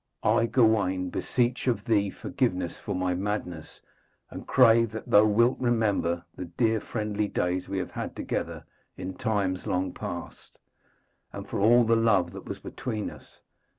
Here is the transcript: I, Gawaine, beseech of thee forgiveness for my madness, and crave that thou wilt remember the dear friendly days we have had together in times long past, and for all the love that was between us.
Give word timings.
I, 0.23 0.47
Gawaine, 0.47 1.11
beseech 1.11 1.67
of 1.67 1.85
thee 1.85 2.09
forgiveness 2.09 2.75
for 2.79 2.95
my 2.95 3.13
madness, 3.13 3.79
and 4.31 4.47
crave 4.47 4.89
that 4.93 5.05
thou 5.07 5.25
wilt 5.25 5.59
remember 5.59 6.25
the 6.35 6.45
dear 6.45 6.79
friendly 6.79 7.27
days 7.27 7.69
we 7.69 7.77
have 7.77 7.91
had 7.91 8.15
together 8.15 8.65
in 8.97 9.13
times 9.13 9.67
long 9.67 9.93
past, 9.93 10.57
and 11.31 11.47
for 11.47 11.59
all 11.59 11.83
the 11.83 11.95
love 11.95 12.31
that 12.31 12.45
was 12.45 12.57
between 12.57 13.11
us. 13.11 13.41